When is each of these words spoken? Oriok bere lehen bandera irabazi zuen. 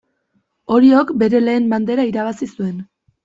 Oriok 0.77 1.11
bere 1.23 1.41
lehen 1.49 1.69
bandera 1.75 2.07
irabazi 2.13 2.49
zuen. 2.55 2.81